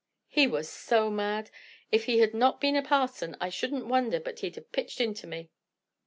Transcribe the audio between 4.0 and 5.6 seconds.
but he'd have pitched into me."